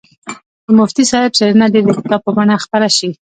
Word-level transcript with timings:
د 0.65 0.67
مفتي 0.77 1.03
صاحب 1.11 1.31
څېړنه 1.37 1.67
دې 1.73 1.79
د 1.83 1.89
کتاب 1.97 2.21
په 2.23 2.31
بڼه 2.37 2.55
خپره 2.65 2.87
شي. 2.97 3.09